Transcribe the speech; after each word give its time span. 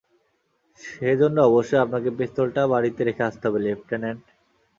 সেজন্য 0.81 1.37
অবশ্যই 1.41 1.83
আপনাকে 1.85 2.09
পিস্তলটা 2.17 2.61
বাড়িতে 2.67 3.01
রেখে 3.03 3.23
আসতে 3.23 3.43
হবে, 3.47 3.59
লেফট্যানান্ট। 3.59 4.23